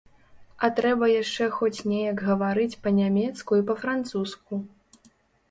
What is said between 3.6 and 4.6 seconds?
і па-французску.